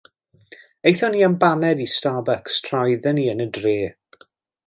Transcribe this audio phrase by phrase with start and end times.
[0.91, 3.77] Aethon ni am baned i Starbucks tra oedden ni yn y dre.